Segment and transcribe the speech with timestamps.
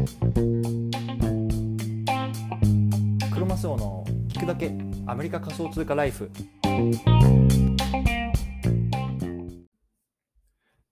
[0.00, 0.06] ク
[3.38, 4.72] ロマスオの聞くだけ
[5.06, 6.30] アメリカ仮想通貨ライフ。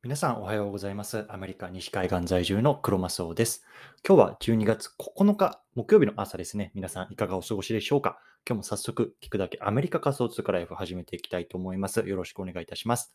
[0.03, 1.25] 皆さんおはようございます。
[1.31, 3.65] アメリカ西海岸在住のクロマスオです。
[4.07, 6.71] 今日は12月9日木曜日の朝ですね。
[6.75, 8.19] 皆さんいかがお過ごしでしょうか？
[8.47, 12.01] 今日も早速聞くだけアメリカ仮想通貨ライフ始めていきたいと思います。
[12.01, 13.15] よろしくお願いいたします。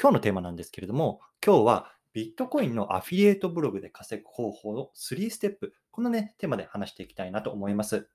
[0.00, 5.74] 今日のテーマなんですけれども今日はビットコインのアフィリエイトブログで稼ぐ方法の3ステップ。
[5.90, 8.08] このね、テーマで話していきたいなと思います。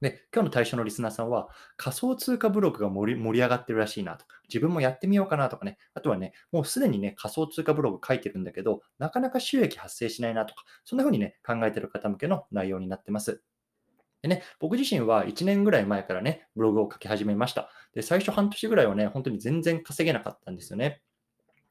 [0.00, 13.42] で、今日の対象のリスナーさんは、仮想通貨ブログが盛り上がってるらしいなとか、自分もやってみようかなとかね、あとはね、もうすでにね、仮想通貨ブログ書いてるんだけど、なかなか収益発生しないなとか、そんな風にね、考えてる方向けの内容になってます。
[14.22, 17.70] でね、僕自身は1年ぐらい前からね、ブログを書き始めました。
[17.92, 21.02] で、最初半年ぐらいはね、本当に全然稼げなかったんですよね。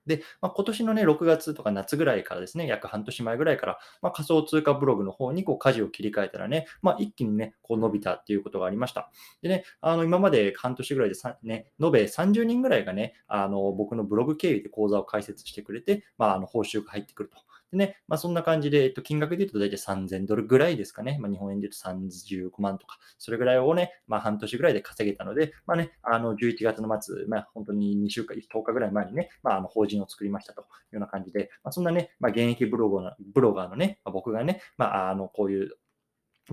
[0.08, 9.12] で、まあ、今年のね、6月とか夏ぐらいからですね、約半年前ぐらいから、まあ、仮想通貨ブログの方にこう舵を切り替えたらね、まあ、一気にね、こう伸びたっていうことがありました。
[9.42, 17.38] でね、あの今まで半年ぐらいでね、延べ30人ぐらいがね、あの僕のブログ経由で講座を開設してくれて、まあ、あの報酬が入ってくると。
[17.72, 21.18] でね、まあ、そんな感じで、えっと、金額で言うと大体3000ドルぐらいですかね。
[21.20, 35.78] まあ、日本円で言うと35万とか、それぐらいをね、まあ、半年ぐらいで稼げたので、まあね、あの、11月の末、まあ、本当に2週間、10日ぐらい前にね、まあ、あの、法人を作りましたというような感じで、まあ、そんなね、まあ、現役ブロガーブロガーのね、まあ、僕がね、まあ、あの、こういう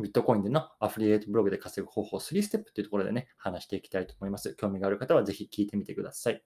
[0.02, 4.54] ビットコインでのアフリエイトブログで稼ぐ方法3ステップというところでね、話していきたいと思います。
[4.56, 6.42] 興味がある方はぜひ聞いてみてください。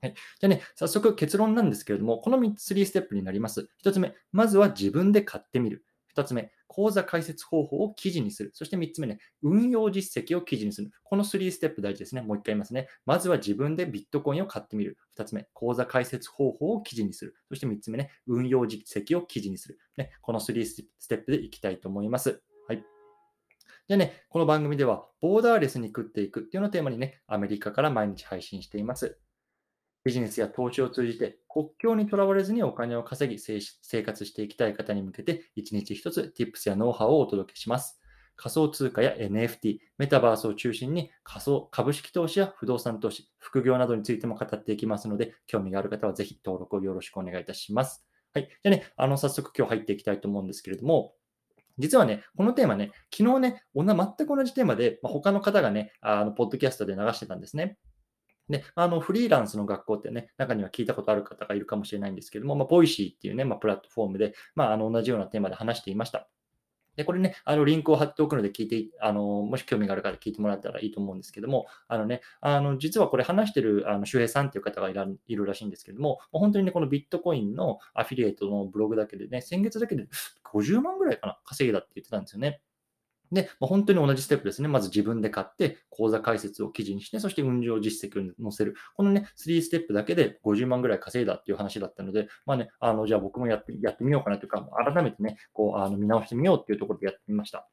[0.00, 0.14] はい。
[0.14, 3.68] じゃあね、早速結論なんですけれども、この3つ3ステップになります。
[3.84, 5.84] 1つ目、まずは自分で買ってみる。
[6.16, 8.50] 2つ目、口座開設方法を記事にする。
[8.54, 10.90] そして3つ目ね、運用実績を記事にする。
[11.02, 12.22] この3ステップ大事ですね。
[12.22, 12.88] もう一回言いますね。
[13.06, 14.98] まずは自分でビットコインを買ってみる。
[15.16, 17.34] 2つ目、口座開設方法を記事にする。
[17.48, 19.78] そして3つ目ね、運用実績を記事にする。
[19.96, 22.42] ね、この3ステップでいきたいと思います。
[22.66, 22.84] はい。
[23.88, 29.18] じゃあね、この番組では、ボーダーレスに食っていくっていうのをテーマにね、アメリカから毎日配信しています。
[30.04, 38.00] ビジネスや投資を通じて国境にとらわれずにお金を稼ぎ生活していきたい方に向けて一日一つ Tips やノウハウをお届けします。
[38.38, 48.06] 仮想通貨や NFT、メタバースを中心に仮想株式投資や不動産投資、副業などについても語っていきますので、興味がある方はぜひ登録をよろしくお願いいたします。
[48.32, 48.48] はい。
[48.62, 51.14] じゃあね、あの、早速今日入っていきたいと思うんですけれども、
[51.78, 57.76] 実はね、このテーマね、昨日ね、全く同じテーマで、まあ、他の方がね、あの、ポッドキャストで流してたんですね。
[58.48, 66.28] で、あの、フリーランスの学校ってね、中には聞いたことある方がいるかもしれないんですけども、まあ、 Voicy っていうね、まあ、プラットフォームで、まあ、あの、同じようなテーマで話していました。
[66.98, 80.08] で、これね、あの、リンクを貼っておくので聞いて、あの、もし興味がある方聞いてもらったらいいと思うんですけども、あのね、あの、実はこれ話してる、あの、周平さんっていう方がいらいるらしいんですけども、本当にね、このビットコインのアフィリエイトのブログだけでね、先月だけで
[80.52, 82.60] 50万ぐらいかな、稼いだって言ってたんですよね。
[83.32, 84.68] で、まあ、本当に同じステップですね。
[84.68, 88.74] まず自分で買って、口座開設を記事にして、そして運用実績を載せる。
[88.96, 97.68] このね、3ステップだけで50万ぐらい稼いだっていう話だったので、まあね、あの、じゃあ僕もやってやってみようかなというか、改めてね、こう、あの見直してみようっていうところでやってみました。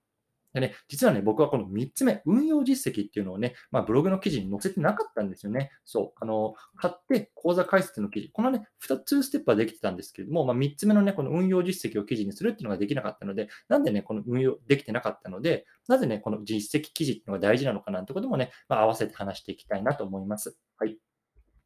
[0.56, 5.70] でね、実はね、僕はこの3つ目、運用実績っていうのをね、まあ、ブログの記事に載せてなかったんですよね。
[5.84, 6.20] そう。
[6.22, 8.30] あの、買って口座開設の記事。
[8.32, 20.58] このね、2つステップはできてたんですけれども、まあ、3つ目のね、この運用実績を記事にするっていうのができなかったので、なんでね、この運用できてなかったので、なぜね、この実績記事っていうのが大事なのかなんてこともね、まあ、合わせて話していきたいなと思います。
[20.78, 20.98] はい。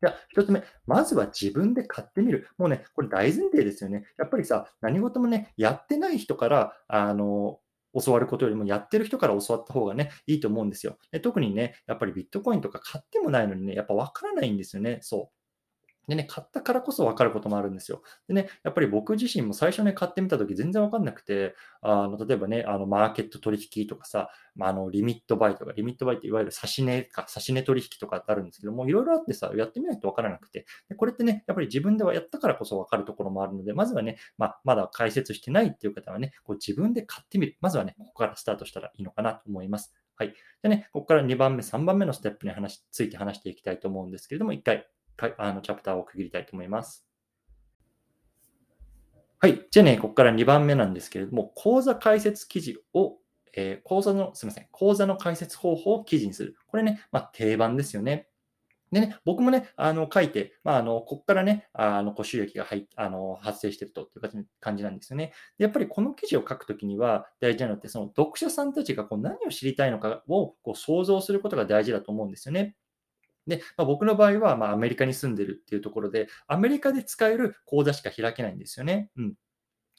[0.02, 2.48] じゃあ、一つ目、まずは自分で買ってみる。
[2.58, 4.06] もうね、これ大前提ですよね。
[4.18, 7.60] やっぱりさ、何事もね、やってない人から、あの、
[8.04, 10.98] 教わることよりもやってる人から教わった方がね、いいと思うんですよ。
[11.12, 15.00] で特にね、やっぱりビットコインとか買ってもないのにね、やっぱわからないんですよね。
[15.02, 15.39] そう。
[16.08, 18.02] でね、買ったからこそ分かることもあるんですよ。
[18.28, 37.58] でね、やっぱり僕自身も最初ね、買ってみたとき全然分かんなくて、あの例えばね、あのマーケット取引とかさ、まあ、あのリミットバイとか、リミットバイっていわゆる差し値か、差し値取引とかってあるんですけども、いろいろあってさ、やってみないと分からなくて、でこれってね、やっぱり自分ではやったからこそ分かるところもあるので、まずはね、まあ、まだ解説してないっていう方はね、こう自分で買ってみる。
[37.62, 39.94] まずはね、ここからスタートしたらいいのかなと思います。
[40.16, 40.34] はい。
[40.62, 44.85] でね、ここから2番目、3番目のステップに話ついて話していきたいと思うんですけれども、1回
[45.38, 47.06] あのチャプターを区切りたいと思います。
[49.42, 49.66] はい。
[49.72, 53.18] じゃあね、ここから2番目なんですけれども、講座解説記事を、
[53.56, 56.56] えー、講座の、すみません、講座の解説方法を記事にする。
[56.68, 58.28] これね、まあ、定番ですよね。
[58.92, 65.32] でね、僕もね、あの書いて、まあ、あのここからね、あの収益が入あの発生してるとっていう感じなんですよね。
[65.58, 72.76] やっぱりこの記事を書くときには大事なのって、その読者さんたちがこう何を知りたいのかをこう想像することが大事だと思うんですよね。
[73.49, 79.09] で、まあ、僕の場合は、ま、アメリカに住んでるっていうところで、アメリカで使える口座しか開けないんですよね。
[79.17, 79.34] うん。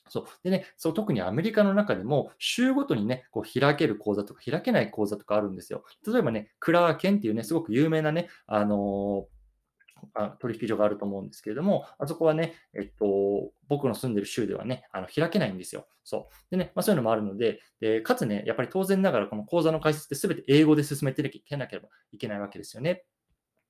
[0.08, 0.24] そう。
[0.42, 5.84] でね、そう、特にアメリカの中でも、週ごとにね、こう開ける講座とか開けない講座とかあるんですよ。
[6.06, 9.40] 例えばね、クラーケンっていうね、すごく有名なね、あのー
[10.14, 15.86] あ取引所があると思うんですけれども、あそこはね、えっと、僕の住んでる州ではね、あの開けないんですよ。
[16.04, 16.50] そう。
[16.50, 23.04] でね、まあ、そういうのもあるので、でかつね、やっぱり当然ながらこの講座の解説って全て英語で進めていけなければいけないわけですよね。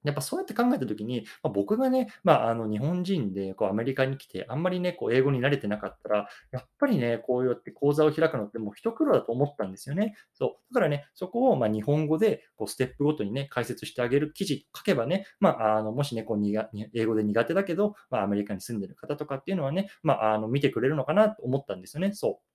[0.05, 10.17] やっぱそうやって考えたときに、まあ、僕がね、まあ、あの日本人でこうアメリカに来て、あんまりね、こう英語に慣れてなかったら、やっぱりね、こうやって講座を開くのってもう一苦労だと思ったんですよね。
[10.33, 10.75] そう。
[10.75, 22.13] だからね、そこをま日本語でこうステップごとにね、解説してあげる記事書けばね、まあ、あのもしね、こうにが英語で苦手だけど、まあ、アメリカに住んでる方とかっていうのはね、まあ、あの見てくれるのかなと思ったんですよね。
[22.15, 22.51] そう。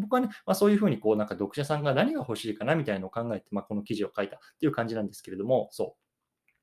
[0.00, 6.01] 僕はね、まあ、そういうふうにこうなんか読者さんが何が欲しいかなみたいなのを考えて、まあ、この記事を書いたっていう感じなんですけれども、そう。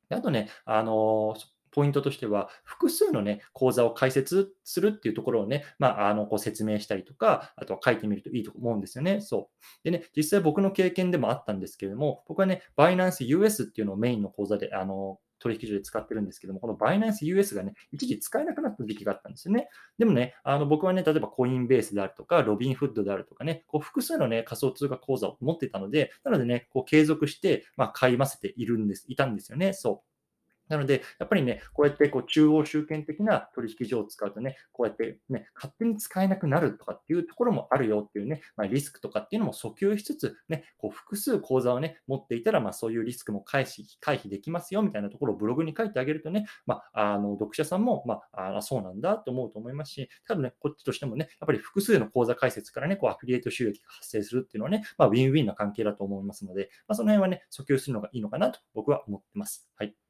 [0.09, 1.35] であとね、あの
[1.71, 9.21] ポイントとしては、複数のね、講座を開設するっていうところをね、まあ、あの、こう説明したりとか、あとは書いてみるといいと思うんですよね。
[9.21, 9.83] そう。
[9.83, 19.69] でね、実際僕の経験でもあったんですけれども、僕はね、バイナンス US っていうのをメインの講座で、あの、取引所で使ってるんですけども、このバイナンス US がね、一時使えなくなった時期があったんですよね。
[19.97, 29.73] でもね、あの僕はね、例えばコインベースであるとか、ロビンフッドであるとかね、こう複数のね、仮想通貨口座を持ってたので、なのでね、こう継続して、まあ、買いませているんです、いたんですよね。
[29.73, 30.08] そう。
[30.69, 59.69] なので、やっぱりね、こうやってこう中央集権的な取引所を使うとね、こうやってね、勝手に使えなくなるとかっていうところもあるよっていうね、まあ、リスクとかっていうのも訴求しつつ、ね、こう複数口座をね、持っていたら、まあそういうリスクも回避回避できますよみたいなところをブログに書いてあげるとね、まあ、あの読者さんも、まあ、あそうなんだと思うと思いますし、多分ね、こっちとしてもね、やっぱり複数の口座開設からね、こうアフィリエイト収益が発生するっていうのはね、まあ、ウィンウィンな関係だと思いますので、まあ、その辺はね、訴求するのがいいのかなと僕は思ってます。
[59.75, 60.08] はい。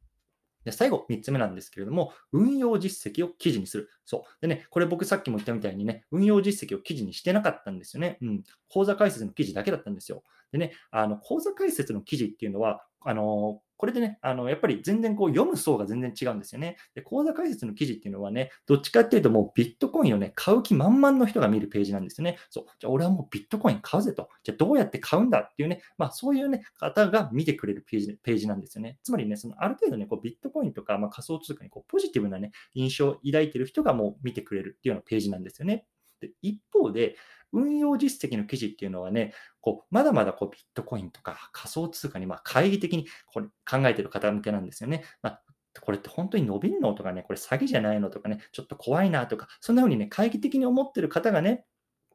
[0.69, 3.89] で最後、3つ目なんですけれども、運用実績を記事にする。
[4.05, 4.41] そう。
[4.41, 8.17] でね、これ僕さっきも言ったみたいにね、運用実績を記事にしてなかったんですよね。
[8.21, 8.43] うん。
[8.69, 10.23] 講座解説の記事だけだったんですよ。
[10.51, 16.75] でね、あの、講座解説の記事っていうのは、あの、これでね、あの、やっぱり全然こう読む層が全然違うんですよね。
[16.95, 22.37] で、講座解説の記事っていうのはね、どっちかっていうともうビットコインをね、買う気満々の人が見るページなんですよね。
[22.49, 22.65] そう。
[22.77, 24.27] じゃあ俺はもうビットコイン買うぜと。
[24.43, 28.97] じゃあどうやって買うんだっていうね、まあそういうね、方が見てくれるページページなんですよね。
[29.01, 35.85] つまりね、そのある程度ね、こうビットコインとか、まあ、仮想通貨にこうポジティブなね、印象を抱いてる人がもう見てくれるっていうようなページなんですよね。
[36.19, 37.15] で一方で、
[37.51, 45.03] 運用実績の記事っていうのはね、こうまだまだこうビットコインとか仮想通貨にまあ懐疑的にこれ考えている方向けなんですよね。
[45.21, 45.41] まあ
[45.81, 51.65] これって本当に伸びんのとかね、これ詐欺じゃないのとかね、ちょっと怖いなとか、そんな風にね、懐疑的に思ってる方がね、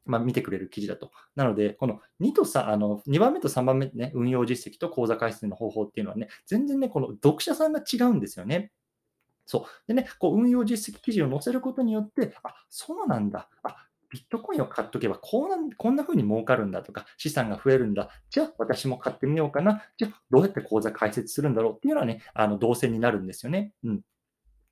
[0.06, 1.12] まあ、見てくれる記事だと。
[1.34, 8.70] なので、この2と3、あの、2番目と3番目ね、運用実績と口座開設の方法っていうのはね、全然ね、この読者さんが違うんですよね。
[9.46, 9.88] そう。
[9.88, 13.48] でね、こう運用実績記事を載せることによって、あ、そうなんだ。
[13.62, 18.11] あ、ビットコインを買っとけばこうなん、こんな風に儲かるんだとか、資産が増えるんだ。
[18.31, 19.82] じゃあ、私も買ってみようかな。
[19.96, 23.72] じゃあ、どうやって口座開設するんだろうっていうのはね、あの、動線になるんですよね。
[23.82, 24.00] うん。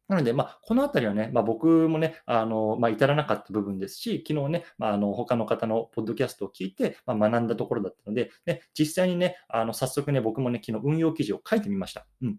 [0.06, 12.06] なので、まあ、このあたりはね、まあ、僕もね、あの、まあ、至らなかった部分ですし、昨日ね、まあ、あの、他の方のポッドキャストを聞いて、ま、学んだところだったので、ね、実際にね、あの、早速ね、僕もね、昨日運用記事を書いてみました。
[12.21, 12.37] うん。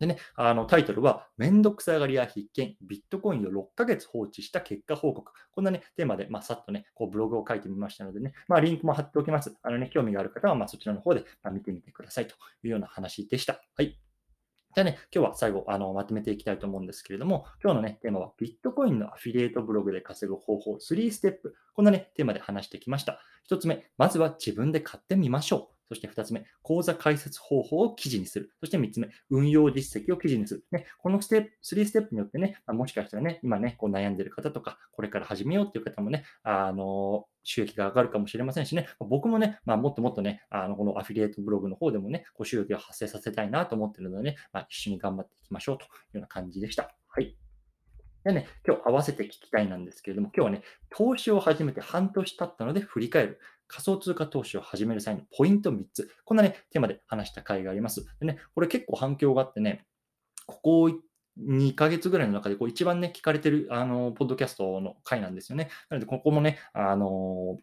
[0.00, 5.30] でね、あのタイトルは、めんどくさがりや必見、ビットコインを6ヶ月放置した結果報告。
[5.52, 9.54] こんなね、テーマで、まあ、さっとね、こうブログを書いてみましたのでね、まあ、リンクも貼っておきます。
[9.62, 13.60] あのね、興味がある方は、ま、そちらの方で、ま見てみてくださいというような話でした。
[13.76, 13.98] はい。
[14.74, 21.56] じゃあね、今日は最後、あの、まとめていきたいと思うんですけれども、今日のね、テーマは、ビットコインのアフィリエイトブログで稼ぐ方法3ステップ。
[21.74, 23.20] こんなね、テーマで話してきました。
[23.50, 25.79] 1つ目、まずは自分で買ってみましょう。
[25.90, 28.52] そして2つ目、口座開設方法を記事にする。
[28.60, 30.64] そして3つ目、運用実績を記事にする。
[30.70, 46.94] ね、このステップ、3ステップによってね、ま、もしかしたらね、今ね、こう悩んでる方とか、これから始めようっていう方もね、あの、収益が上がるかもしれませんしね、僕もね、まあ、もっともっとね、あのこのアフィリエイトブログの方でもね、こう収益を発生させたいなと思ってるのでね、まあ、一緒に頑張っていきましょうというような感じでした。
[47.08, 47.36] はい。
[48.24, 53.40] でね、今日合わせて聞きたいなんですけれども、今日はね、投資を始めて半年経ったので振り返る。
[53.70, 56.10] 仮想通貨投資を始める際のポイント3つ。
[56.24, 58.04] こんなね、テーマで話した回があります。
[58.18, 59.86] でね、これ結構反響があってね、
[60.46, 60.90] ここ
[61.38, 65.70] 2ヶ月ぐらいの中でこう一番ね、聞かれてる、あの、ポッドキャストの回なんですよね。
[65.88, 67.58] なので、ここもね、あの、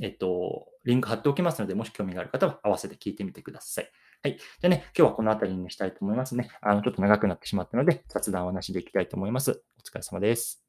[0.00, 3.90] えっと、リンク貼っておきますので、もし興味がある方は合わせて聞いてみてください。
[4.22, 4.38] はい。
[4.38, 6.48] じゃあね、今日はこの辺りにしたいと思いますね。
[6.60, 9.62] あの、ちょっと長くなってしまったので、雑談をなしでいきたいと思います。
[9.78, 10.67] お疲れ様です。